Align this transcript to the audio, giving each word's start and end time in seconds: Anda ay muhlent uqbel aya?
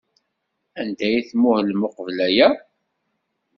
Anda 0.79 1.05
ay 1.17 1.23
muhlent 1.41 1.85
uqbel 1.87 2.17
aya? 2.27 2.49